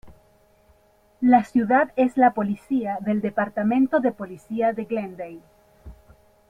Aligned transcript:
La 1.21 1.43
ciudad 1.43 1.91
es 1.95 2.17
la 2.17 2.33
policía 2.33 2.97
del 3.01 3.21
Departamento 3.21 3.99
de 3.99 4.11
Policía 4.11 4.73
de 4.73 4.85
Glendale. 4.85 5.41